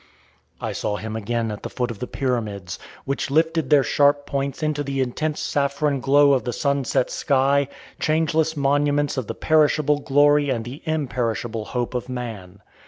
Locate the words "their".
3.69-3.83